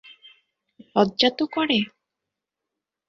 লজ্জা 0.95 1.29
তো 1.37 1.45
করে। 1.47 1.79